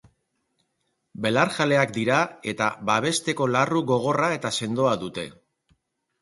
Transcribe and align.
Belarjaleak 1.25 1.93
dira 1.97 2.21
eta 2.53 2.71
babesteko 2.91 3.47
larru 3.57 3.83
gogorra 3.93 4.31
eta 4.39 4.53
sendoa 4.63 4.97
dute. 5.05 5.29